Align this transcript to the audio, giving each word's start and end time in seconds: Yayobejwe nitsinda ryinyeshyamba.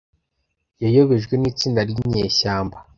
Yayobejwe 0.83 1.33
nitsinda 1.37 1.81
ryinyeshyamba. 1.89 2.77